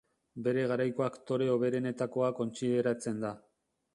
Bere 0.45 0.63
garaiko 0.71 1.05
aktore 1.07 1.51
hoberenetakoa 1.57 2.31
kontsideratzen 2.39 3.21
da. 3.27 3.35